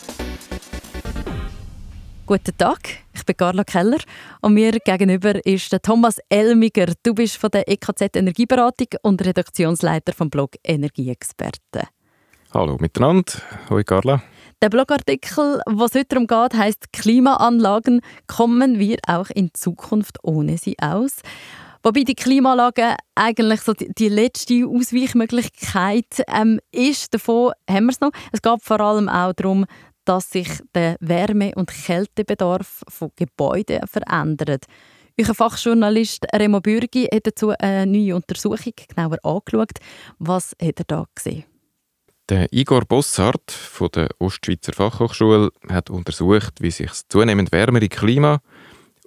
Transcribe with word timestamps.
Guten 2.28 2.58
Tag, 2.58 2.80
ich 3.14 3.24
bin 3.24 3.38
Carla 3.38 3.64
Keller 3.64 4.00
und 4.42 4.56
mir 4.56 4.72
gegenüber 4.72 5.46
ist 5.46 5.72
der 5.72 5.80
Thomas 5.80 6.18
Elmiger. 6.28 6.88
Du 7.04 7.14
bist 7.14 7.38
von 7.38 7.52
der 7.52 7.70
EKZ 7.70 8.16
Energieberatung 8.16 8.88
und 9.04 9.24
Redaktionsleiter 9.24 10.12
vom 10.12 10.32
Blog 10.32 10.56
Energieexperten. 10.64 11.84
Hallo 12.52 12.78
miteinander, 12.80 13.32
hoi 13.70 13.84
Carla. 13.84 14.24
Der 14.60 14.70
Blogartikel, 14.70 15.62
was 15.68 15.94
heute 15.94 16.06
darum 16.06 16.26
geht, 16.26 16.58
heißt 16.60 16.94
Klimaanlagen. 16.94 18.02
Kommen 18.26 18.80
wir 18.80 18.98
auch 19.06 19.30
in 19.30 19.52
Zukunft 19.54 20.18
ohne 20.24 20.58
sie 20.58 20.78
aus? 20.80 21.18
Wobei 21.84 22.02
die 22.06 22.16
Klimaanlagen 22.16 22.96
eigentlich 23.14 23.62
so 23.62 23.74
die, 23.74 23.94
die 23.94 24.10
letzte 24.10 24.66
Ausweichmöglichkeit 24.66 26.24
ähm, 26.28 26.60
ist. 26.72 27.14
Davon 27.14 27.52
haben 27.70 27.86
wir 27.86 27.92
es 27.92 28.02
noch. 28.02 28.10
Es 28.32 28.42
geht 28.42 28.64
vor 28.64 28.80
allem 28.80 29.10
auch 29.10 29.34
darum, 29.34 29.68
dass 30.06 30.30
sich 30.30 30.50
der 30.74 30.98
Wärme- 31.00 31.54
und 31.56 31.70
Kältebedarf 31.70 32.84
von 32.88 33.12
Gebäuden 33.16 33.82
verändert. 33.88 34.66
Unser 35.18 35.34
Fachjournalist 35.34 36.26
Remo 36.34 36.60
Bürgi 36.60 37.08
hat 37.14 37.28
dazu 37.28 37.52
eine 37.58 37.86
neue 37.86 38.16
Untersuchung 38.16 38.74
genauer 38.88 39.18
angeschaut. 39.24 39.80
Was 40.20 40.56
hat 40.62 40.80
er 40.80 40.86
da 40.88 41.06
gesehen? 41.16 41.46
Der 42.28 42.52
Igor 42.52 42.82
Bossart 42.86 43.52
von 43.52 43.90
der 43.94 44.10
Ostschweizer 44.20 44.74
Fachhochschule 44.74 45.52
hat 45.70 45.90
untersucht, 45.90 46.60
wie 46.60 46.72
sich 46.72 46.88
das 46.88 47.08
zunehmend 47.08 47.52
wärmere 47.52 47.88
Klima 47.88 48.42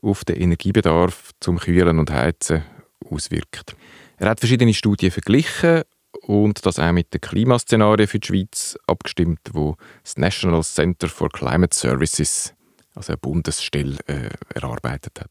auf 0.00 0.24
den 0.24 0.36
Energiebedarf 0.36 1.32
zum 1.40 1.58
Kühlen 1.58 1.98
und 1.98 2.10
Heizen 2.10 2.62
auswirkt. 3.04 3.76
Er 4.18 4.30
hat 4.30 4.40
verschiedene 4.40 4.72
Studien 4.72 5.10
verglichen 5.10 5.82
und 6.22 6.64
das 6.64 6.78
auch 6.78 6.92
mit 6.92 7.12
den 7.12 7.20
Klimaszenarien 7.20 8.08
für 8.08 8.18
die 8.18 8.26
Schweiz 8.26 8.78
abgestimmt, 8.86 9.40
wo 9.52 9.76
das 10.02 10.16
National 10.16 10.62
Center 10.62 11.08
for 11.08 11.28
Climate 11.28 11.74
Services, 11.74 12.54
also 12.94 13.12
eine 13.12 13.18
Bundesstelle, 13.18 13.96
äh, 14.06 14.30
erarbeitet 14.54 15.20
hat. 15.20 15.30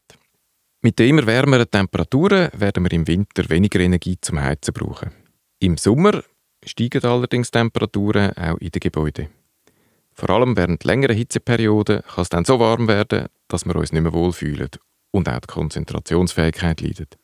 Mit 0.80 0.98
den 0.98 1.10
immer 1.10 1.26
wärmeren 1.26 1.70
Temperaturen 1.70 2.50
werden 2.52 2.84
wir 2.84 2.92
im 2.92 3.06
Winter 3.06 3.48
weniger 3.48 3.80
Energie 3.80 4.16
zum 4.20 4.40
Heizen 4.40 4.72
brauchen. 4.72 5.10
Im 5.58 5.76
Sommer 5.76 6.22
steigen 6.64 7.04
allerdings 7.04 7.50
Temperaturen 7.50 8.32
auch 8.36 8.58
in 8.58 8.70
den 8.70 8.80
Gebäuden. 8.80 9.28
Vor 10.12 10.30
allem 10.30 10.56
während 10.56 10.84
längerer 10.84 11.14
Hitzeperioden 11.14 12.02
kann 12.02 12.22
es 12.22 12.28
dann 12.28 12.44
so 12.44 12.58
warm 12.60 12.88
werden, 12.88 13.26
dass 13.48 13.64
wir 13.64 13.76
uns 13.76 13.92
nicht 13.92 14.02
mehr 14.02 14.12
wohlfühlen 14.12 14.68
und 15.10 15.28
auch 15.28 15.40
die 15.40 15.46
Konzentrationsfähigkeit 15.46 16.80
leidet. 16.80 17.18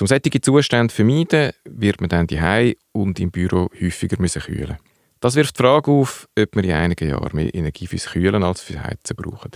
Um 0.00 0.06
solche 0.06 0.40
Zustände 0.40 0.92
zu 0.92 0.96
vermeiden, 0.96 1.52
wird 1.64 2.00
man 2.00 2.08
dann 2.08 2.26
die 2.26 2.76
und 2.92 3.18
im 3.20 3.30
Büro 3.30 3.68
häufiger 3.80 4.16
müssen 4.20 4.42
kühlen. 4.42 4.76
Das 5.20 5.34
wirft 5.34 5.58
die 5.58 5.62
Frage 5.62 5.90
auf, 5.90 6.28
ob 6.38 6.54
wir 6.54 6.64
in 6.64 6.72
einigen 6.72 7.08
Jahren 7.08 7.34
mehr 7.34 7.52
Energie 7.54 7.86
fürs 7.86 8.06
Kühlen 8.06 8.44
als 8.44 8.60
fürs 8.60 8.84
Heizen 8.84 9.16
brauchen. 9.16 9.52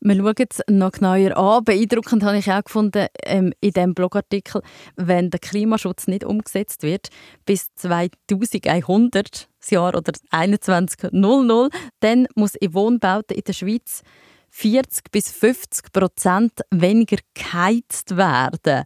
Wir 0.00 0.16
schauen 0.16 0.34
es 0.50 0.60
noch 0.68 0.92
genauer 0.92 1.36
an. 1.36 1.64
Beeindruckend 1.64 2.22
habe 2.22 2.36
ich 2.36 2.52
auch 2.52 2.62
gefunden 2.62 3.06
ähm, 3.24 3.54
in 3.60 3.70
diesem 3.70 3.94
Blogartikel, 3.94 4.60
wenn 4.96 5.30
der 5.30 5.40
Klimaschutz 5.40 6.06
nicht 6.06 6.24
umgesetzt 6.24 6.82
wird 6.82 7.08
bis 7.46 7.74
2100, 7.76 9.48
das 9.58 9.70
Jahr 9.70 9.94
oder 9.94 10.12
2100, 10.12 11.72
dann 12.00 12.28
muss 12.34 12.54
in 12.56 12.74
Wohnbauten 12.74 13.36
in 13.36 13.44
der 13.44 13.54
Schweiz 13.54 14.02
40 14.50 15.10
bis 15.10 15.30
50 15.32 15.92
Prozent 15.92 16.52
weniger 16.70 17.16
geheizt 17.34 18.16
werden. 18.16 18.84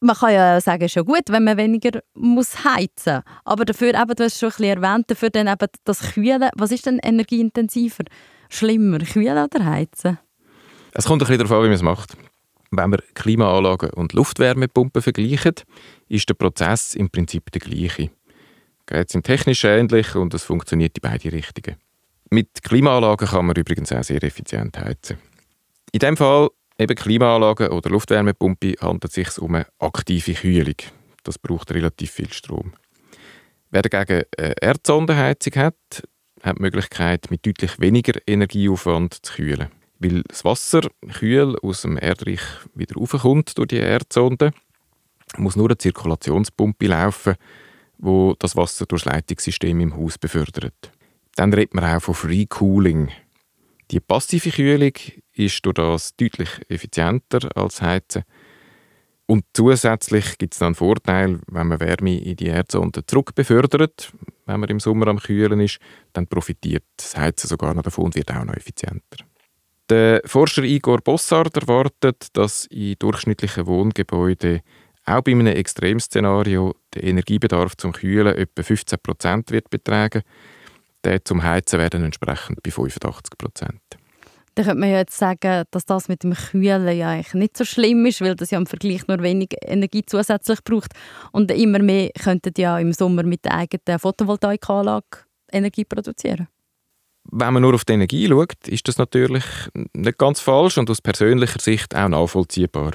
Man 0.00 0.14
kann 0.16 0.32
ja 0.32 0.60
sagen, 0.60 0.88
schon 0.88 1.04
gut, 1.04 1.24
wenn 1.28 1.44
man 1.44 1.56
weniger 1.56 2.00
muss 2.14 2.64
heizen 2.64 3.16
muss. 3.16 3.24
Aber 3.44 3.64
dafür, 3.64 3.94
eben, 3.94 4.14
du 4.14 4.24
hast 4.24 4.34
es 4.34 4.38
schon 4.38 4.50
ein 4.50 4.56
bisschen 4.56 4.82
erwähnt, 4.82 5.10
dafür 5.10 5.30
dann 5.30 5.48
eben 5.48 5.68
das 5.84 6.12
Kühlen, 6.12 6.50
was 6.54 6.70
ist 6.70 6.86
denn 6.86 7.00
energieintensiver? 7.02 8.04
schlimmer, 8.48 8.98
kühlen 8.98 9.44
oder 9.44 9.64
heizen? 9.64 10.18
Es 10.92 11.04
kommt 11.04 11.22
ein 11.22 11.26
bisschen 11.26 11.38
darauf 11.38 11.52
an, 11.52 11.64
wie 11.64 11.68
man 11.68 11.74
es 11.74 11.82
macht. 11.82 12.16
Wenn 12.70 12.90
wir 12.90 13.02
Klimaanlagen 13.14 13.90
und 13.90 14.12
Luftwärmepumpen 14.12 15.00
vergleichen, 15.00 15.54
ist 16.08 16.28
der 16.28 16.34
Prozess 16.34 16.94
im 16.94 17.10
Prinzip 17.10 17.50
der 17.52 17.60
gleiche. 17.60 18.10
Geräte 18.86 19.12
sind 19.12 19.24
technisch 19.24 19.64
ähnlich 19.64 20.14
und 20.14 20.34
es 20.34 20.44
funktioniert 20.44 20.96
in 20.98 21.02
beide 21.02 21.32
Richtungen. 21.32 21.76
Mit 22.30 22.62
Klimaanlagen 22.62 23.28
kann 23.28 23.46
man 23.46 23.56
übrigens 23.56 23.92
auch 23.92 24.02
sehr 24.02 24.22
effizient 24.22 24.78
heizen. 24.78 25.18
In 25.92 26.00
dem 26.00 26.16
Fall 26.16 26.48
eben 26.78 26.94
Klimaanlagen 26.94 27.68
oder 27.68 27.90
Luftwärmepumpe 27.90 28.74
handelt 28.80 29.04
es 29.04 29.14
sich 29.14 29.38
um 29.38 29.54
eine 29.54 29.66
aktive 29.78 30.34
Kühlung. 30.34 30.76
Das 31.24 31.38
braucht 31.38 31.72
relativ 31.72 32.12
viel 32.12 32.32
Strom. 32.32 32.72
Wer 33.70 33.82
dagegen 33.82 34.24
eine 34.38 34.54
Erdsondenheizung 34.62 35.54
hat, 35.56 35.74
hat 36.42 36.58
die 36.58 36.62
Möglichkeit, 36.62 37.30
mit 37.30 37.44
deutlich 37.44 37.78
weniger 37.80 38.18
Energieaufwand 38.26 39.26
zu 39.26 39.34
kühlen. 39.34 39.68
Weil 39.98 40.22
das 40.22 40.44
Wasser 40.44 40.82
kühl 41.12 41.56
aus 41.60 41.82
dem 41.82 41.98
Erdreich 41.98 42.40
wieder 42.74 42.94
raufkommt 42.94 43.58
durch 43.58 43.68
die 43.68 43.78
Erdsonde, 43.78 44.52
muss 45.36 45.56
nur 45.56 45.66
eine 45.66 45.78
Zirkulationspumpe 45.78 46.86
laufen, 46.86 47.34
wo 47.98 48.34
das 48.38 48.56
Wasser 48.56 48.86
durch 48.86 49.02
das 49.02 49.12
Leitungssystem 49.12 49.80
im 49.80 49.96
Haus 49.96 50.16
befördert. 50.16 50.92
Dann 51.34 51.52
redet 51.52 51.74
man 51.74 51.84
auch 51.84 52.00
von 52.00 52.14
Free 52.14 52.46
Cooling. 52.46 53.10
Die 53.90 54.00
passive 54.00 54.50
Kühlung 54.50 54.92
ist 55.32 55.64
durch 55.64 55.74
das 55.74 56.16
deutlich 56.16 56.50
effizienter 56.68 57.48
als 57.56 57.80
Heizen 57.80 58.24
und 59.30 59.44
zusätzlich 59.52 60.38
gibt 60.38 60.54
es 60.54 60.58
dann 60.58 60.68
einen 60.68 60.74
Vorteil, 60.74 61.38
wenn 61.48 61.66
man 61.66 61.80
Wärme 61.80 62.18
in 62.18 62.36
die 62.36 62.46
Erdsonde 62.46 63.04
zurückbefördert, 63.04 64.10
wenn 64.46 64.60
man 64.60 64.70
im 64.70 64.80
Sommer 64.80 65.08
am 65.08 65.18
Kühlen 65.18 65.60
ist, 65.60 65.80
dann 66.14 66.26
profitiert 66.26 66.84
das 66.96 67.14
Heizen 67.14 67.46
sogar 67.46 67.74
noch 67.74 67.82
davon 67.82 68.06
und 68.06 68.14
wird 68.14 68.30
auch 68.30 68.44
noch 68.44 68.54
effizienter. 68.54 69.18
Der 69.90 70.22
Forscher 70.24 70.62
Igor 70.62 71.02
Bossard 71.02 71.54
erwartet, 71.58 72.28
dass 72.32 72.64
in 72.66 72.94
durchschnittlichen 72.98 73.66
Wohngebäuden 73.66 74.60
auch 75.04 75.20
bei 75.20 75.32
einem 75.32 75.46
Extremszenario 75.48 76.74
der 76.94 77.04
Energiebedarf 77.04 77.76
zum 77.76 77.92
Kühlen 77.92 78.34
etwa 78.34 78.62
15% 78.62 79.50
wird 79.50 79.68
betragen. 79.68 80.22
Der 81.04 81.24
zum 81.24 81.42
Heizen 81.42 81.78
werden 81.78 82.04
entsprechend 82.04 82.62
bei 82.62 82.70
85%. 82.70 83.68
Dann 84.54 84.64
könnte 84.64 84.80
man 84.80 84.90
ja 84.90 84.98
jetzt 84.98 85.16
sagen, 85.16 85.62
dass 85.70 85.86
das 85.86 86.08
mit 86.08 86.24
dem 86.24 86.34
Kühlen 86.34 86.96
ja 86.96 87.10
eigentlich 87.10 87.34
nicht 87.34 87.56
so 87.56 87.64
schlimm 87.64 88.04
ist, 88.06 88.20
weil 88.20 88.34
das 88.34 88.50
ja 88.50 88.58
im 88.58 88.66
Vergleich 88.66 89.06
nur 89.06 89.22
wenig 89.22 89.50
Energie 89.64 90.02
zusätzlich 90.04 90.64
braucht. 90.64 90.94
Und 91.30 91.52
immer 91.52 91.78
mehr 91.78 92.10
könnten 92.20 92.52
ja 92.58 92.76
im 92.78 92.92
Sommer 92.92 93.22
mit 93.22 93.44
der 93.44 93.54
eigenen 93.54 94.00
Photovoltaikanlage 94.00 95.18
Energie 95.52 95.84
produzieren. 95.84 96.48
Wenn 97.30 97.52
man 97.52 97.62
nur 97.62 97.74
auf 97.74 97.84
die 97.84 97.92
Energie 97.92 98.26
schaut, 98.26 98.66
ist 98.66 98.88
das 98.88 98.98
natürlich 98.98 99.44
nicht 99.92 100.18
ganz 100.18 100.40
falsch 100.40 100.78
und 100.78 100.90
aus 100.90 101.02
persönlicher 101.02 101.60
Sicht 101.60 101.94
auch 101.94 102.08
nachvollziehbar. 102.08 102.92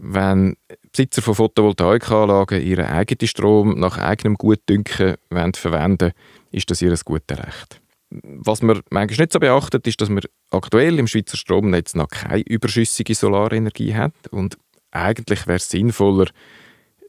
Wenn 0.00 0.56
Besitzer 0.92 1.22
von 1.22 1.34
Photovoltaikanlagen 1.34 2.62
ihren 2.62 2.86
eigenen 2.86 3.26
Strom 3.26 3.80
nach 3.80 3.98
eigenem 3.98 4.36
Gutdünken 4.36 5.16
verwenden 5.28 6.00
wollen, 6.00 6.12
ist 6.52 6.70
das 6.70 6.82
ihr 6.82 6.94
gutes 7.04 7.38
Recht. 7.38 7.80
Was 8.10 8.62
man 8.62 8.80
manchmal 8.90 9.24
nicht 9.24 9.32
so 9.32 9.40
beachtet, 9.40 9.88
ist, 9.88 10.00
dass 10.00 10.08
man 10.08 10.22
aktuell 10.50 11.00
im 11.00 11.08
Schweizer 11.08 11.36
Stromnetz 11.36 11.96
noch 11.96 12.08
keine 12.08 12.42
überschüssige 12.42 13.14
Solarenergie 13.14 13.94
hat 13.94 14.14
und 14.30 14.56
eigentlich 14.92 15.48
wäre 15.48 15.56
es 15.56 15.68
sinnvoller, 15.68 16.28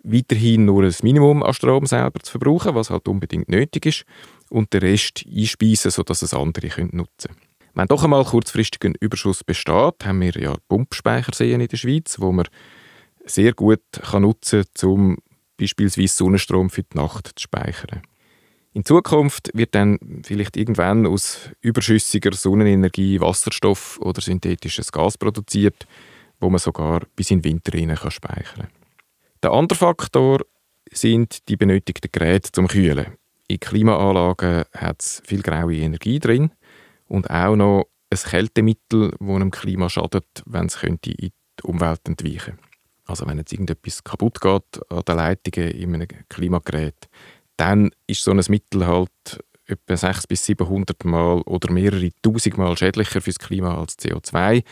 weiterhin 0.04 0.66
nur 0.66 0.84
ein 0.84 0.96
Minimum 1.04 1.44
an 1.44 1.54
Strom 1.54 1.86
selber 1.86 2.20
zu 2.22 2.32
verbrauchen, 2.32 2.74
was 2.74 2.90
halt 2.90 3.08
unbedingt 3.08 3.50
nötig 3.50 3.86
ist, 3.86 4.06
und 4.50 4.74
den 4.74 4.82
Rest 4.82 5.26
einspeisen, 5.32 5.92
sodass 5.92 6.24
es 6.24 6.34
andere 6.34 6.70
können 6.70 6.90
nutzen 6.94 7.30
können. 7.30 7.50
Wenn 7.76 7.88
doch 7.88 8.04
einmal 8.04 8.26
kurzfristig 8.26 8.84
ein 8.84 8.96
Überschuss 9.00 9.44
besteht, 9.44 10.04
haben 10.04 10.22
wir 10.22 10.34
ja 10.34 10.56
Pumpspeicherseen 10.68 11.62
in 11.62 11.68
der 11.68 11.78
Schweiz, 11.78 12.20
wo 12.20 12.32
man 12.32 12.48
sehr 13.30 13.54
gut 13.54 13.82
kann 14.02 14.24
nutzen 14.24 14.66
kann, 14.74 14.90
um 14.90 15.18
beispielsweise 15.58 16.16
Sonnenstrom 16.16 16.70
für 16.70 16.84
die 16.84 16.98
Nacht 16.98 17.32
zu 17.36 17.44
speichern. 17.44 18.02
In 18.74 18.86
Zukunft 18.86 19.50
wird 19.54 19.76
dann 19.76 20.00
vielleicht 20.24 20.56
irgendwann 20.56 21.06
aus 21.06 21.50
überschüssiger 21.62 22.34
Sonnenenergie 22.34 23.20
Wasserstoff 23.20 24.00
oder 24.00 24.22
synthetisches 24.22 24.92
Gas 24.92 25.18
produziert, 25.18 25.88
wo 26.40 26.50
man 26.50 26.60
sogar 26.60 27.02
bis 27.16 27.32
in 27.32 27.42
den 27.42 27.52
Winter 27.52 27.78
hinein 27.78 27.98
speichern 27.98 28.44
kann. 28.56 28.68
Der 29.44 29.52
andere 29.52 29.78
Faktor 29.78 30.46
sind 30.92 31.50
die 31.50 31.58
benötigten 31.58 32.12
Geräte 32.12 32.52
zum 32.52 32.68
Kühlen. 32.68 33.18
In 33.48 33.60
Klimaanlagen 33.60 34.66
hat 34.74 35.02
es 35.02 35.22
viel 35.26 35.42
graue 35.42 35.76
Energie 35.76 36.20
drin 36.20 36.52
und 37.08 37.30
auch 37.30 37.56
noch 37.56 37.90
ein 38.12 38.18
Kältemittel, 38.18 39.12
das 39.20 39.30
einem 39.30 39.52
Klima 39.52 39.90
schadet, 39.90 40.28
wenn 40.46 40.68
es 40.68 40.80
könnte 40.80 41.12
in 41.12 41.32
die 41.60 41.64
Umwelt 41.64 42.08
entweichen 42.08 42.60
Also 43.10 43.26
wenn 43.26 43.40
jetzt 43.40 43.52
irgendetwas 43.52 44.04
kaputt 44.04 44.40
geht 44.40 44.92
an 44.92 45.02
den 45.08 45.16
Leitungen 45.16 45.72
in 45.72 45.96
einem 45.96 46.08
Klimagerät, 46.30 47.10
dann 47.58 47.92
ist 48.08 48.24
so 48.24 48.32
ein 48.32 48.42
Mittel 48.48 48.86
halt 48.86 49.44
etwa 49.66 49.98
600 49.98 50.28
bis 50.28 50.46
700 50.46 51.06
Mal 51.06 51.42
oder 51.42 51.72
mehrere 51.72 52.12
tausend 52.22 52.58
Mal 52.58 52.78
schädlicher 52.78 53.22
fürs 53.22 53.40
Klima 53.40 53.80
als 53.80 53.98
CO2. 53.98 54.64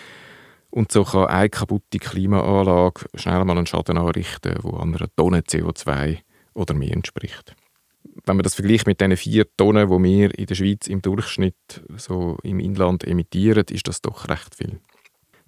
Und 0.69 0.92
so 0.92 1.04
kann 1.04 1.28
eine 1.28 1.50
kaputte 1.50 1.98
Klimaanlage 1.98 3.06
schnell 3.16 3.44
mal 3.44 3.57
einen 3.57 3.66
Schaden 3.66 3.98
anrichten, 3.98 4.54
der 4.54 4.80
einer 4.80 5.16
Tonne 5.16 5.40
CO2 5.40 6.19
oder 6.54 6.74
mehr 6.74 6.94
entspricht. 6.94 7.56
Wenn 8.25 8.36
man 8.36 8.44
das 8.44 8.56
vergleicht 8.56 8.88
mit 8.88 9.01
den 9.01 9.18
vier 9.18 9.45
Tonnen, 9.57 9.90
die 9.90 10.04
wir 10.04 10.38
in 10.38 10.45
der 10.45 10.56
Schweiz 10.56 10.88
im 10.88 11.01
Durchschnitt 11.01 11.83
so 11.95 12.38
im 12.44 12.60
Inland 12.60 13.04
emittieren, 13.04 13.66
ist 13.69 13.88
das 13.88 14.01
doch 14.01 14.28
recht 14.30 14.56
viel. 14.56 14.80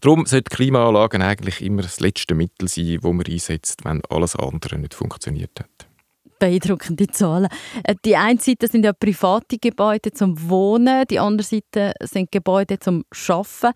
Darum 0.02 0.26
sollten 0.26 0.50
Klimaanlagen 0.50 1.22
eigentlich 1.22 1.62
immer 1.62 1.82
das 1.82 2.00
letzte 2.00 2.36
Mittel 2.36 2.68
sein, 2.68 3.00
das 3.02 3.12
man 3.12 3.26
einsetzt, 3.26 3.86
wenn 3.86 4.02
alles 4.10 4.36
andere 4.36 4.78
nicht 4.78 4.94
funktioniert 4.94 5.60
hat 5.60 5.90
beeindruckende 6.40 7.08
Zahlen. 7.08 7.50
Äh, 7.84 7.96
die 8.04 8.16
eine 8.16 8.40
Seite 8.40 8.68
sind 8.68 8.86
ja 8.86 8.94
private 8.94 9.58
Gebäude 9.58 10.12
zum 10.12 10.50
Wohnen, 10.50 11.06
die 11.10 11.20
andere 11.20 11.46
Seite 11.46 11.94
sind 12.02 12.32
Gebäude 12.32 12.80
zum 12.80 13.04
Schaffen. 13.12 13.72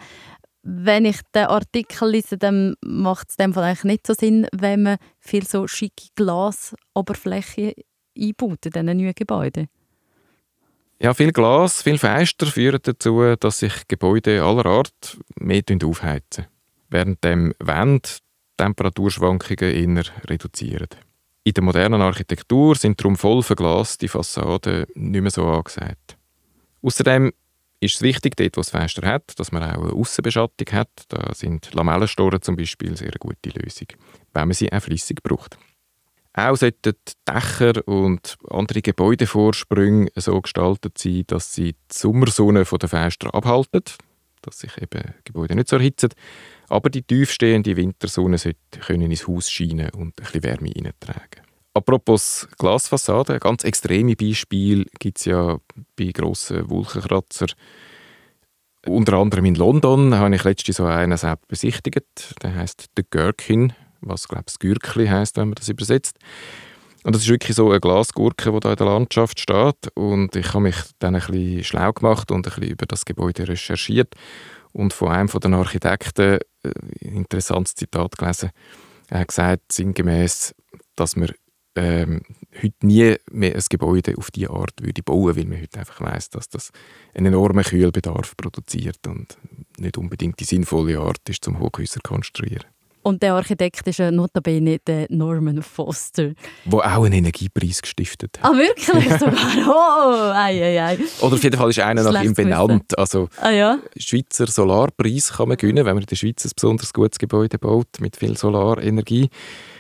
Wenn 0.64 1.06
ich 1.06 1.20
den 1.36 1.48
Artikel 1.48 2.10
lese, 2.10 2.38
dann 2.38 2.76
macht 2.82 3.30
es 3.30 3.36
dem 3.36 3.56
eigentlich 3.58 3.84
nicht 3.84 4.08
so 4.08 4.14
Sinn, 4.14 4.48
wenn 4.54 4.84
man 4.84 4.98
viel 5.20 5.46
so 5.46 5.68
schicke 5.68 6.08
Glasoberfläche 6.16 7.74
einbaut 8.18 8.66
in 8.66 8.72
diesen 8.72 8.86
neuen 8.86 9.14
Gebäuden. 9.14 9.68
Ja, 11.04 11.14
viel 11.14 11.34
Glas, 11.34 11.82
viel 11.82 11.98
Fenster 11.98 12.46
führen 12.46 12.80
dazu, 12.82 13.36
dass 13.36 13.60
sich 13.60 13.90
Gebäude 13.90 14.42
aller 14.42 14.66
Art 14.66 15.18
mehr 15.38 15.62
aufheizen, 15.84 16.46
während 16.90 17.22
dem 17.26 17.54
Wände 17.60 18.08
Temperaturschwankungen 18.56 19.98
eher 19.98 20.06
reduzieren. 20.30 20.88
In 21.44 21.54
der 21.56 21.62
modernen 21.62 22.02
Architektur 22.02 22.76
sind 22.76 23.02
darum 23.02 23.18
voll 23.18 23.44
verglaste 23.44 24.08
Fassaden 24.08 24.86
nicht 24.94 25.22
mehr 25.22 25.30
so 25.30 25.46
angesagt. 25.46 26.18
Außerdem 26.82 27.34
ist 27.82 27.96
es 27.96 28.02
wichtig, 28.02 28.38
dort, 28.38 28.56
wo 28.56 28.62
es 28.62 28.70
Fenster 28.70 29.06
hat, 29.06 29.38
dass 29.38 29.52
man 29.52 29.62
auch 29.62 29.84
eine 29.84 29.92
Aussenbeschattung 29.92 30.68
hat. 30.72 30.90
Da 31.10 31.34
sind 31.34 31.74
Lamellenstoren 31.74 32.42
zum 32.42 32.56
Beispiel 32.56 32.88
eine 32.88 32.98
sehr 32.98 33.12
gute 33.20 33.50
Lösung, 33.50 33.88
wenn 34.34 34.48
man 34.48 34.54
sie 34.54 34.72
auch 34.72 34.82
flüssig 34.82 35.22
braucht. 35.22 35.58
Auch 36.36 36.56
sollten 36.56 36.96
Dächer 37.28 37.88
und 37.88 38.38
andere 38.50 38.82
Gebäudevorsprünge 38.82 40.10
so 40.16 40.42
gestaltet 40.42 40.98
sein, 40.98 41.24
dass 41.28 41.54
sie 41.54 41.74
die 41.74 41.78
Sommersonne 41.92 42.66
von 42.66 42.80
den 42.80 42.90
Fenstern 42.90 43.32
abhalten, 43.32 43.84
dass 44.42 44.60
sich 44.60 44.76
eben 44.82 45.14
Gebäude 45.24 45.56
nicht 45.56 45.70
so 45.70 45.76
erhitzen. 45.76 46.10
Aber 46.70 46.90
die 46.90 47.04
tiefstehende 47.04 47.76
Wintersonne 47.76 48.40
sollte 48.40 48.80
können 48.80 49.12
ins 49.12 49.28
Haus 49.28 49.52
scheinen 49.52 49.92
und 49.92 50.08
ein 50.08 50.12
bisschen 50.14 50.44
Wärme 50.44 50.72
reintragen. 50.76 51.44
Apropos 51.76 52.48
Glasfassade, 52.58 53.34
ein 53.34 53.40
ganz 53.40 53.64
extreme 53.64 54.16
Beispiel 54.16 54.86
gibt 55.00 55.20
es 55.20 55.26
ja 55.26 55.58
bei 55.96 56.12
grossen 56.12 56.70
Wolkenkratzer. 56.70 57.48
Unter 58.86 59.14
anderem 59.14 59.46
in 59.46 59.56
London 59.56 60.14
habe 60.16 60.36
ich 60.36 60.44
letztens 60.44 60.78
so 60.78 60.86
einen 60.86 61.18
selbst 61.18 61.48
besichtigt. 61.48 62.36
Der 62.44 62.54
heißt 62.54 62.90
The 62.98 63.04
Gherkin, 63.10 63.74
was 64.06 64.28
glaube 64.28 64.46
ich 64.50 64.60
Gürkli 64.60 65.08
heißt, 65.08 65.38
wenn 65.38 65.50
man 65.50 65.56
das 65.56 65.70
übersetzt. 65.70 66.18
Und 67.04 67.16
das 67.16 67.24
ist 67.24 67.30
wirklich 67.30 67.56
so 67.56 67.70
eine 67.70 67.82
Glasgurke, 67.82 68.52
die 68.52 68.60
da 68.62 68.72
in 68.72 68.78
der 68.78 68.86
Landschaft 68.86 69.40
steht. 69.40 69.90
Und 69.94 70.36
ich 70.38 70.48
habe 70.54 70.62
mich 70.62 70.76
dann 71.00 71.16
ein 71.16 71.22
bisschen 71.22 71.64
schlau 71.66 71.92
gemacht 71.92 72.32
und 72.32 72.48
ein 72.48 72.54
bisschen 72.54 72.72
über 72.72 72.86
das 72.86 73.04
Gebäude 73.04 73.48
recherchiert 73.48 74.16
und 74.72 74.94
von 74.94 75.10
einem 75.10 75.28
von 75.28 75.42
den 75.42 75.54
Architekten 75.54 76.40
ein 76.64 76.72
äh, 77.02 77.08
interessantes 77.08 77.76
Zitat 77.76 78.18
gelesen. 78.18 78.52
Er 79.10 79.20
hat 79.20 79.28
gesagt, 79.28 79.72
sinngemäß, 79.72 80.56
dass 80.96 81.16
man 81.18 81.30
ähm, 81.76 82.22
heute 82.62 82.86
nie 82.86 83.16
mehr 83.32 83.56
ein 83.56 83.64
Gebäude 83.70 84.16
auf 84.18 84.32
diese 84.32 84.52
Art 84.52 84.74
würde 84.82 85.04
bauen, 85.04 85.36
weil 85.36 85.46
man 85.46 85.62
heute 85.62 85.80
einfach 85.80 86.02
weiß, 86.02 86.30
dass 86.30 86.50
das 86.50 86.72
einen 87.14 87.28
enormen 87.28 87.64
Kühlbedarf 87.64 88.38
produziert 88.38 89.06
und 89.08 89.38
nicht 89.78 89.98
unbedingt 89.98 90.40
die 90.40 90.46
sinnvolle 90.46 91.00
Art 91.00 91.28
ist, 91.28 91.44
zum 91.44 91.60
Hochhäuser 91.60 91.96
zu 91.96 92.00
konstruieren. 92.02 92.73
Und 93.04 93.22
der 93.22 93.34
Architekt 93.34 93.86
ist 93.88 94.00
notabene 94.00 94.80
der 94.80 95.08
Norman 95.10 95.62
Foster. 95.62 96.32
Der 96.66 96.80
auch 96.80 97.04
einen 97.04 97.14
Energiepreis 97.14 97.82
gestiftet 97.82 98.40
hat. 98.42 98.50
Ah, 98.50 98.58
wirklich? 98.58 99.14
Sogar? 99.20 99.68
Oh, 99.68 100.32
ei, 100.34 100.64
ei, 100.64 100.82
ei. 100.82 100.98
Oder 101.22 101.36
auf 101.36 101.44
jeden 101.44 101.58
Fall 101.58 101.70
ist 101.70 101.80
einer 101.80 102.04
nach 102.04 102.24
ihm 102.24 102.34
benannt. 102.34 102.98
Also, 102.98 103.28
ah, 103.42 103.50
ja? 103.50 103.80
Schweizer 103.98 104.48
Solarpreis 104.48 105.34
kann 105.34 105.50
man 105.50 105.58
gewinnen, 105.58 105.86
wenn 105.86 105.96
man 105.96 106.04
in 106.04 106.08
der 106.08 106.16
Schweiz 106.16 106.46
ein 106.46 106.52
besonders 106.56 106.94
gutes 106.94 107.20
Gebäude 107.20 107.60
baut 107.60 107.88
mit 108.00 108.16
viel 108.16 108.38
Solarenergie. 108.38 109.30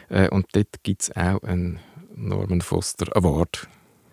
Äh, 0.10 0.30
und 0.30 0.48
dort 0.52 0.84
gibt 0.84 1.04
es 1.04 1.16
auch 1.16 1.42
einen 1.44 1.80
Norman 2.16 2.62
Foster 2.62 3.16
Award. 3.16 3.68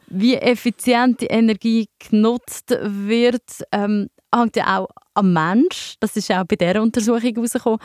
Wie 0.08 0.36
effizient 0.36 1.20
die 1.20 1.26
Energie 1.26 1.88
genutzt 1.98 2.76
wird, 2.80 3.64
ähm, 3.72 4.08
hängt 4.34 4.56
ja 4.56 4.78
auch 4.78 4.88
am 5.14 5.32
Mensch. 5.32 5.94
Das 6.00 6.16
ist 6.16 6.30
auch 6.30 6.44
bei 6.44 6.56
dieser 6.56 6.82
Untersuchung 6.82 7.34
herausgekommen. 7.34 7.80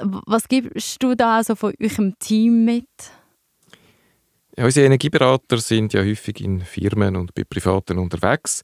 Was 0.00 0.48
gibst 0.48 1.02
du 1.02 1.14
da 1.14 1.36
also 1.36 1.54
von 1.54 1.72
eurem 1.80 2.18
Team 2.18 2.64
mit? 2.64 2.88
Ja, 4.56 4.64
unsere 4.64 4.86
Energieberater 4.86 5.58
sind 5.58 5.92
ja 5.92 6.02
häufig 6.02 6.40
in 6.40 6.60
Firmen 6.60 7.16
und 7.16 7.34
bei 7.34 7.44
Privaten 7.44 7.98
unterwegs, 7.98 8.62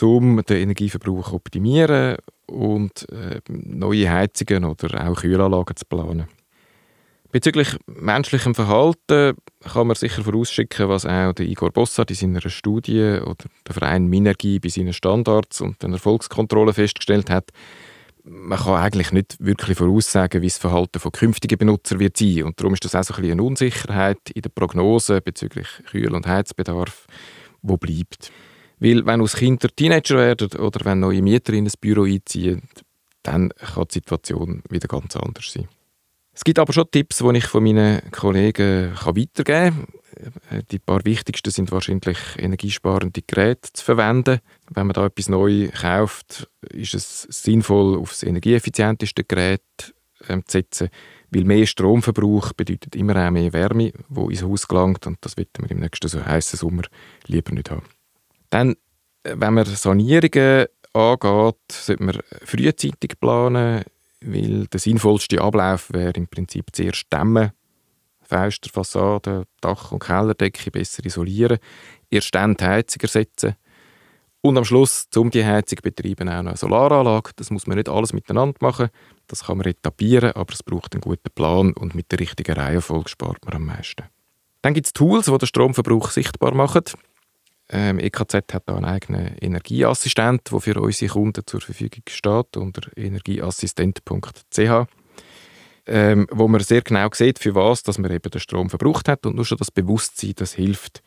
um 0.00 0.42
den 0.44 0.56
Energieverbrauch 0.58 1.30
zu 1.30 1.34
optimieren 1.36 2.16
und 2.46 3.08
äh, 3.10 3.40
neue 3.48 4.10
Heizungen 4.10 4.64
oder 4.64 5.08
auch 5.08 5.20
Kühlanlagen 5.20 5.76
zu 5.76 5.84
planen. 5.86 6.28
Bezüglich 7.32 7.76
menschlichem 7.86 8.56
Verhalten 8.56 9.36
kann 9.60 9.86
man 9.86 9.94
sicher 9.94 10.24
vorausschicken, 10.24 10.88
was 10.88 11.06
auch 11.06 11.32
der 11.32 11.46
Igor 11.46 11.70
Bossart 11.70 12.10
in 12.10 12.16
seiner 12.16 12.50
Studie 12.50 13.20
oder 13.24 13.44
der 13.66 13.74
Verein 13.74 14.06
Minergie 14.06 14.58
bei 14.58 14.68
seinen 14.68 14.92
Standards 14.92 15.60
und 15.60 15.80
den 15.80 15.92
Erfolgskontrollen 15.92 16.74
festgestellt 16.74 17.30
hat. 17.30 17.50
Man 18.24 18.58
kann 18.58 18.74
eigentlich 18.74 19.12
nicht 19.12 19.36
wirklich 19.38 19.78
voraussagen, 19.78 20.42
wie 20.42 20.48
das 20.48 20.58
Verhalten 20.58 21.00
von 21.00 21.12
künftigen 21.12 21.58
Benutzern 21.58 21.98
wird 21.98 22.16
sein. 22.16 22.44
Und 22.44 22.60
darum 22.60 22.74
ist 22.74 22.84
das 22.84 22.94
auch 22.94 23.02
so 23.02 23.14
ein 23.14 23.22
bisschen 23.22 23.32
eine 23.32 23.42
Unsicherheit 23.42 24.30
in 24.34 24.42
der 24.42 24.50
Prognose 24.50 25.20
bezüglich 25.20 25.66
Kühl- 25.90 26.14
und 26.14 26.26
Heizbedarf, 26.26 27.06
wo 27.62 27.76
bleibt. 27.76 28.30
Weil 28.78 29.04
wenn 29.06 29.20
aus 29.20 29.36
Kinder 29.36 29.68
Teenager 29.74 30.16
werden 30.16 30.58
oder 30.58 30.84
wenn 30.84 31.00
neue 31.00 31.22
Mieter 31.22 31.52
in 31.52 31.66
ein 31.66 31.72
Büro 31.80 32.04
einziehen, 32.04 32.62
dann 33.22 33.50
kann 33.50 33.84
die 33.88 33.94
Situation 33.94 34.62
wieder 34.70 34.88
ganz 34.88 35.16
anders 35.16 35.52
sein. 35.52 35.68
Es 36.32 36.44
gibt 36.44 36.58
aber 36.58 36.72
schon 36.72 36.90
Tipps, 36.90 37.18
die 37.18 37.36
ich 37.36 37.46
von 37.46 37.62
meinen 37.62 38.00
Kollegen 38.10 38.94
weitergeben 38.94 39.44
kann. 39.44 39.86
Die 40.70 40.78
paar 40.78 41.04
wichtigsten 41.04 41.50
sind 41.50 41.70
wahrscheinlich 41.70 42.18
energiesparende 42.36 43.22
Geräte 43.26 43.72
zu 43.72 43.84
verwenden. 43.84 44.40
Wenn 44.70 44.86
man 44.86 44.94
da 44.94 45.06
etwas 45.06 45.28
neu 45.28 45.68
kauft, 45.68 46.48
ist 46.72 46.94
es 46.94 47.22
sinnvoll, 47.22 47.98
auf 47.98 48.10
das 48.10 48.22
energieeffizienteste 48.24 49.24
Gerät 49.24 49.62
ähm, 50.28 50.42
zu 50.46 50.58
setzen, 50.58 50.88
weil 51.30 51.44
mehr 51.44 51.66
Stromverbrauch 51.66 52.52
bedeutet 52.52 52.96
immer 52.96 53.16
auch 53.16 53.30
mehr 53.30 53.52
Wärme, 53.52 53.92
die 54.08 54.20
ins 54.20 54.42
Haus 54.42 54.68
gelangt 54.68 55.06
und 55.06 55.18
das 55.20 55.36
wird 55.36 55.50
man 55.60 55.70
im 55.70 55.80
nächsten 55.80 56.08
so 56.08 56.24
heißen 56.24 56.58
Sommer 56.58 56.82
lieber 57.26 57.52
nicht 57.52 57.70
haben. 57.70 57.86
Dann, 58.50 58.72
äh, 59.22 59.34
wenn 59.36 59.54
man 59.54 59.64
Sanierungen 59.64 60.66
angeht, 60.92 61.56
sollte 61.70 62.02
man 62.02 62.18
frühzeitig 62.44 63.18
planen, 63.20 63.84
weil 64.22 64.66
der 64.66 64.80
sinnvollste 64.80 65.40
Ablauf 65.40 65.92
wäre 65.92 66.12
im 66.12 66.26
Prinzip 66.26 66.66
zuerst 66.72 67.12
dämmen, 67.12 67.52
Fenster, 68.30 68.70
Fassaden, 68.70 69.44
Dach- 69.60 69.92
und 69.92 70.02
Kellerdecke 70.02 70.70
besser 70.70 71.04
isolieren, 71.04 71.58
erst 72.10 72.34
dann 72.34 72.54
die 72.54 72.64
Heizung 72.64 73.02
ersetzen 73.02 73.56
und 74.42 74.56
am 74.56 74.64
Schluss, 74.64 75.06
um 75.16 75.30
die 75.30 75.44
Heizung 75.44 75.78
zu 75.78 75.82
betreiben, 75.82 76.28
auch 76.28 76.42
noch 76.42 76.50
eine 76.50 76.56
Solaranlage. 76.56 77.32
Das 77.36 77.50
muss 77.50 77.66
man 77.66 77.76
nicht 77.76 77.88
alles 77.88 78.12
miteinander 78.12 78.56
machen, 78.60 78.88
das 79.26 79.44
kann 79.44 79.58
man 79.58 79.66
etablieren, 79.66 80.32
aber 80.32 80.52
es 80.52 80.62
braucht 80.62 80.94
einen 80.94 81.02
guten 81.02 81.30
Plan 81.34 81.72
und 81.72 81.94
mit 81.94 82.10
der 82.10 82.20
richtigen 82.20 82.56
Reihenfolge 82.56 83.08
spart 83.08 83.44
man 83.44 83.54
am 83.54 83.66
meisten. 83.66 84.04
Dann 84.62 84.74
gibt 84.74 84.86
es 84.86 84.92
Tools, 84.92 85.26
die 85.26 85.38
den 85.38 85.46
Stromverbrauch 85.46 86.10
sichtbar 86.10 86.54
machen. 86.54 86.84
Ähm, 87.72 87.98
EKZ 88.00 88.34
hat 88.52 88.64
da 88.66 88.74
einen 88.74 88.84
eigenen 88.84 89.36
Energieassistent, 89.38 90.50
der 90.50 90.60
für 90.60 90.80
unsere 90.80 91.12
Kunden 91.12 91.42
zur 91.46 91.60
Verfügung 91.60 92.02
steht 92.08 92.56
unter 92.56 92.82
energieassistent.ch, 92.96 94.86
ähm, 95.90 96.26
wo 96.30 96.46
man 96.46 96.60
sehr 96.60 96.82
genau 96.82 97.08
sieht, 97.12 97.40
für 97.40 97.54
was 97.54 97.82
dass 97.82 97.98
man 97.98 98.12
eben 98.12 98.30
den 98.30 98.40
Strom 98.40 98.70
verbraucht 98.70 99.08
hat 99.08 99.26
und 99.26 99.34
nur 99.34 99.44
schon 99.44 99.58
das 99.58 99.72
Bewusstsein, 99.72 100.34
das 100.36 100.54
hilft, 100.54 101.02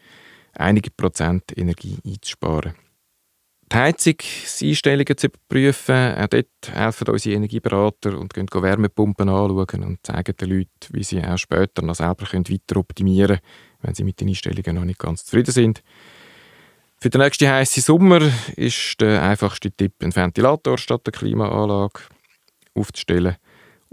einige 0.54 0.92
Prozent 0.92 1.58
Energie 1.58 1.98
einzusparen. 2.06 2.76
Die 3.72 3.78
Heizungseinstellungen 3.78 5.18
zu 5.18 5.28
überprüfen, 5.28 6.16
auch 6.16 6.28
dort 6.28 6.48
helfen 6.72 7.08
unsere 7.08 7.36
Energieberater 7.36 8.20
und 8.20 8.34
gehen 8.34 8.48
Wärmepumpen 8.52 9.30
anschauen 9.30 9.84
und 9.84 10.00
zeigen 10.04 10.36
den 10.36 10.50
Leuten, 10.50 10.70
wie 10.92 11.04
sie 11.04 11.24
auch 11.24 11.38
später 11.38 11.82
noch 11.82 11.96
selber 11.96 12.26
weiter 12.34 12.78
optimieren 12.78 13.38
können, 13.38 13.42
wenn 13.82 13.96
sie 13.96 14.04
mit 14.04 14.20
den 14.20 14.28
Einstellungen 14.28 14.76
noch 14.76 14.86
nicht 14.86 15.00
ganz 15.00 15.24
zufrieden 15.26 15.52
sind. 15.52 15.82
Für 17.00 17.10
den 17.10 17.22
nächsten 17.22 17.50
heißen 17.50 17.82
Sommer 17.82 18.22
ist 18.58 19.00
der 19.00 19.24
einfachste 19.24 19.72
Tipp, 19.72 19.94
einen 20.02 20.16
Ventilator 20.16 20.78
statt 20.78 21.02
der 21.06 21.14
Klimaanlage 21.14 22.02
aufzustellen 22.76 23.38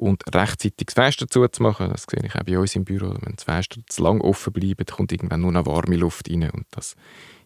und 0.01 0.23
rechtzeitig 0.35 0.87
das 0.87 0.95
Fenster 0.95 1.29
zuzumachen. 1.29 1.91
Das 1.91 2.07
sehe 2.11 2.25
ich 2.25 2.35
auch 2.35 2.43
bei 2.43 2.59
uns 2.59 2.75
im 2.75 2.85
Büro. 2.85 3.15
Wenn 3.21 3.37
das 3.37 3.45
Fenster 3.45 3.81
zu 3.87 4.03
lang 4.03 4.21
offen 4.23 4.53
bleibt, 4.53 4.93
kommt 4.93 5.13
irgendwann 5.13 5.43
nur 5.43 5.53
noch 5.53 5.67
warme 5.67 5.97
Luft 5.97 6.31
rein 6.31 6.51
und 6.51 6.67
das 6.71 6.97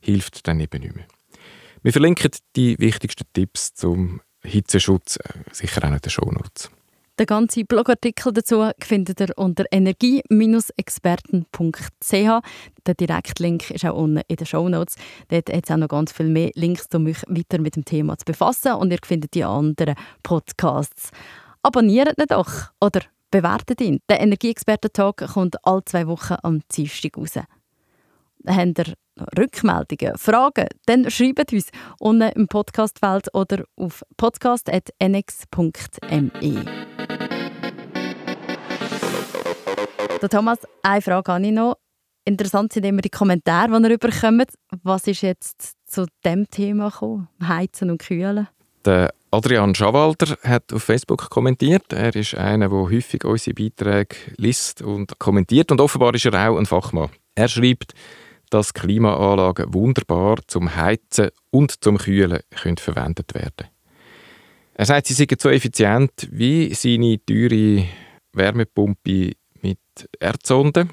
hilft 0.00 0.46
dann 0.46 0.60
eben 0.60 0.80
nicht 0.80 0.94
mehr. 0.94 1.06
Wir 1.82 1.92
verlinken 1.92 2.30
die 2.54 2.78
wichtigsten 2.78 3.24
Tipps 3.32 3.74
zum 3.74 4.20
Hitzeschutz 4.42 5.16
äh, 5.16 5.22
sicher 5.52 5.82
auch 5.84 5.92
in 5.92 5.98
den 5.98 6.10
Shownotes. 6.10 6.70
Den 7.18 7.26
ganzen 7.26 7.66
Blogartikel 7.66 8.32
dazu 8.32 8.70
findet 8.80 9.20
ihr 9.20 9.28
unter 9.36 9.64
energie-experten.ch. 9.70 12.42
Der 12.86 12.94
Direktlink 12.94 13.70
ist 13.70 13.84
auch 13.84 13.96
unten 13.96 14.22
in 14.26 14.36
den 14.36 14.46
Shownotes. 14.46 14.96
Dort 15.28 15.52
hat 15.52 15.64
es 15.64 15.70
auch 15.70 15.76
noch 15.76 15.88
ganz 15.88 16.10
viel 16.10 16.26
mehr 16.26 16.50
Links, 16.54 16.88
um 16.92 17.06
euch 17.06 17.22
weiter 17.28 17.60
mit 17.60 17.76
dem 17.76 17.84
Thema 17.84 18.18
zu 18.18 18.24
befassen. 18.24 18.72
Und 18.74 18.92
ihr 18.92 18.98
findet 19.04 19.34
die 19.34 19.44
anderen 19.44 19.94
Podcasts. 20.24 21.12
Abonniert 21.66 22.18
ihn 22.18 22.26
doch 22.28 22.72
oder 22.78 23.00
bewertet 23.30 23.80
ihn. 23.80 24.00
Der 24.10 24.20
Energieexperten-Talk 24.20 25.26
kommt 25.32 25.56
alle 25.66 25.82
zwei 25.86 26.06
Wochen 26.06 26.36
am 26.42 26.60
Dienstag 26.70 27.16
raus. 27.16 27.38
Habt 28.46 28.78
ihr 28.78 28.92
Rückmeldungen, 29.38 30.18
Fragen, 30.18 30.66
dann 30.84 31.10
schreibt 31.10 31.54
uns 31.54 31.70
unten 31.98 32.30
im 32.32 32.48
Podcastfeld 32.48 33.32
oder 33.32 33.64
auf 33.76 34.04
podcast.nx.me. 34.18 36.64
Thomas, 40.30 40.58
eine 40.82 41.00
Frage 41.00 41.32
habe 41.32 41.46
ich 41.46 41.52
noch. 41.52 41.76
Interessant 42.26 42.74
sind 42.74 42.84
immer 42.84 43.00
die 43.00 43.08
Kommentare, 43.08 43.80
die 43.80 43.88
ihr 43.88 43.98
bekommt. 43.98 44.52
Was 44.82 45.06
ist 45.06 45.22
jetzt 45.22 45.76
zu 45.86 46.04
dem 46.26 46.46
Thema 46.50 46.90
gekommen? 46.90 47.28
Heizen 47.42 47.90
und 47.90 48.02
Kühlen? 48.02 48.48
Der 48.84 49.14
Adrian 49.34 49.74
Schawalter 49.74 50.38
hat 50.44 50.72
auf 50.72 50.84
Facebook 50.84 51.28
kommentiert. 51.28 51.92
Er 51.92 52.14
ist 52.14 52.36
einer, 52.36 52.68
der 52.68 52.78
häufig 52.78 53.24
unsere 53.24 53.54
Beiträge 53.54 54.14
liest 54.36 54.80
und 54.80 55.18
kommentiert. 55.18 55.72
Und 55.72 55.80
offenbar 55.80 56.14
ist 56.14 56.26
er 56.26 56.48
auch 56.48 56.56
ein 56.56 56.66
Fachmann. 56.66 57.10
Er 57.34 57.48
schreibt, 57.48 57.94
dass 58.50 58.74
Klimaanlagen 58.74 59.74
wunderbar 59.74 60.36
zum 60.46 60.76
Heizen 60.76 61.30
und 61.50 61.82
zum 61.82 61.98
Kühlen 61.98 62.38
können 62.50 62.76
verwendet 62.76 63.34
werden 63.34 63.66
Er 64.74 64.86
sagt, 64.86 65.08
sie 65.08 65.14
seien 65.14 65.36
so 65.36 65.50
effizient 65.50 66.28
wie 66.30 66.72
seine 66.72 67.18
teure 67.26 67.88
Wärmepumpe 68.34 69.32
mit 69.62 69.80
Erdsonde 70.20 70.86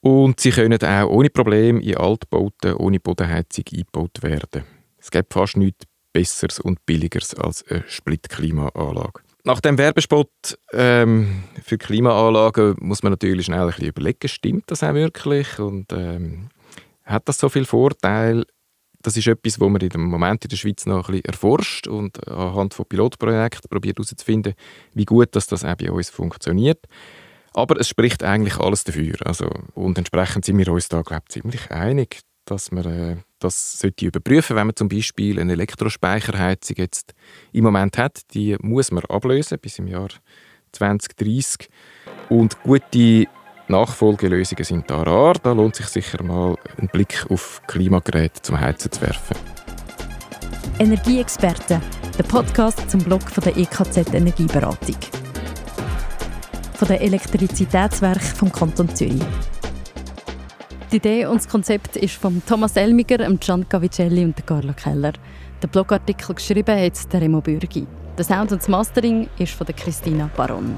und 0.00 0.40
sie 0.40 0.50
können 0.50 0.82
auch 0.82 1.08
ohne 1.08 1.30
Probleme 1.30 1.80
in 1.80 1.96
Altbauten 1.96 2.74
ohne 2.74 2.98
Bodenheizung 2.98 3.64
eingebaut 3.72 4.22
werden. 4.22 4.64
Es 4.98 5.12
gibt 5.12 5.32
fast 5.32 5.56
nichts 5.56 5.84
Besseres 6.16 6.58
und 6.58 6.86
Billigeres 6.86 7.34
als 7.34 7.62
eine 7.68 7.84
Split-Klimaanlage. 7.86 9.20
Nach 9.44 9.60
dem 9.60 9.76
Werbespot 9.76 10.30
ähm, 10.72 11.44
für 11.62 11.76
Klimaanlagen 11.76 12.74
muss 12.80 13.02
man 13.02 13.12
natürlich 13.12 13.44
schnell 13.44 13.60
ein 13.60 13.66
bisschen 13.66 13.88
überlegen, 13.88 14.26
stimmt 14.26 14.64
das 14.68 14.82
auch 14.82 14.94
wirklich? 14.94 15.58
Und 15.58 15.92
ähm, 15.92 16.48
hat 17.04 17.28
das 17.28 17.38
so 17.38 17.50
viel 17.50 17.66
Vorteil? 17.66 18.46
Das 19.02 19.18
ist 19.18 19.26
etwas, 19.26 19.60
wo 19.60 19.68
man 19.68 19.82
im 19.82 20.06
Moment 20.06 20.42
in 20.42 20.48
der 20.48 20.56
Schweiz 20.56 20.86
noch 20.86 21.10
ein 21.10 21.16
bisschen 21.16 21.26
erforscht 21.26 21.86
und 21.86 22.26
anhand 22.26 22.72
von 22.72 22.86
Pilotprojekten 22.86 23.68
probiert 23.68 23.98
herauszufinden, 23.98 24.54
wie 24.94 25.04
gut 25.04 25.28
das, 25.32 25.46
das 25.46 25.66
auch 25.66 25.76
bei 25.76 25.90
uns 25.92 26.08
funktioniert. 26.08 26.82
Aber 27.52 27.78
es 27.78 27.90
spricht 27.90 28.24
eigentlich 28.24 28.56
alles 28.56 28.84
dafür. 28.84 29.16
Also, 29.26 29.50
und 29.74 29.98
entsprechend 29.98 30.46
sind 30.46 30.56
wir 30.56 30.68
uns 30.72 30.88
da, 30.88 31.02
glaube 31.02 31.24
ich, 31.28 31.34
ziemlich 31.34 31.70
einig, 31.70 32.20
dass 32.46 32.72
man 32.72 32.84
äh, 32.84 33.16
das 33.38 33.78
sollte 33.78 34.06
überprüfen, 34.06 34.56
wenn 34.56 34.68
man 34.68 34.76
zum 34.76 34.88
Beispiel 34.88 35.38
eine 35.38 35.52
Elektrospeicherheizung 35.52 36.76
jetzt 36.78 37.14
im 37.52 37.64
Moment 37.64 37.98
hat. 37.98 38.22
Die 38.32 38.56
muss 38.60 38.90
man 38.90 39.04
ablösen 39.04 39.58
bis 39.58 39.78
im 39.78 39.88
Jahr 39.88 40.08
2030. 40.72 41.68
Und 42.28 42.60
gute 42.62 43.26
Nachfolgelösungen 43.68 44.64
sind 44.64 44.90
da 44.90 45.02
rar. 45.02 45.34
Da 45.42 45.52
lohnt 45.52 45.76
sich 45.76 45.86
sicher 45.86 46.22
mal 46.22 46.56
einen 46.78 46.88
Blick 46.88 47.26
auf 47.28 47.60
Klimageräte 47.66 48.42
zum 48.42 48.58
Heizen 48.58 48.90
zu 48.90 49.00
werfen. 49.02 49.36
Energieexperten, 50.78 51.80
der 52.18 52.24
Podcast 52.24 52.90
zum 52.90 53.02
Blog 53.02 53.22
von 53.22 53.44
der 53.44 53.56
EKZ 53.56 54.14
Energieberatung. 54.14 54.96
Von 56.74 56.88
der 56.88 57.00
Elektrizitätswerk 57.00 58.22
vom 58.22 58.52
Kanton 58.52 58.94
Zürich. 58.94 59.22
Die 60.96 61.08
Idee 61.08 61.26
und 61.26 61.36
das 61.36 61.46
Konzept 61.46 61.96
ist 61.96 62.14
von 62.14 62.40
Thomas 62.46 62.74
Elmiger, 62.74 63.18
Gian 63.38 63.68
Cavicelli 63.68 64.24
und 64.24 64.46
Carlo 64.46 64.72
Keller. 64.72 65.12
Der 65.60 65.68
Blogartikel 65.68 66.34
geschrieben 66.34 66.74
hat 66.74 67.12
der 67.12 67.20
Remo 67.20 67.42
Bürgi. 67.42 67.86
Der 68.16 68.24
Sound 68.24 68.50
und 68.50 68.62
das 68.62 68.68
Mastering 68.68 69.28
ist 69.36 69.52
von 69.52 69.66
Christina 69.66 70.30
Baron. 70.34 70.74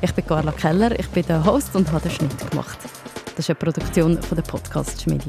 Ich 0.00 0.14
bin 0.14 0.26
Carla 0.26 0.52
Keller, 0.52 0.98
ich 0.98 1.08
bin 1.10 1.26
der 1.26 1.44
Host 1.44 1.76
und 1.76 1.92
habe 1.92 2.00
den 2.00 2.10
Schnitt 2.10 2.50
gemacht. 2.50 2.78
Das 3.36 3.40
ist 3.40 3.50
eine 3.50 3.56
Produktion 3.56 4.22
von 4.22 4.36
der 4.36 4.44
Podcast 4.44 5.02
Schmiedi. 5.02 5.28